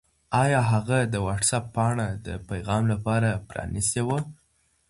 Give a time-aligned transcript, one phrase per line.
[0.43, 4.19] آیا هغه د وټس-اپ پاڼه د پیغام لپاره پرانستې وه؟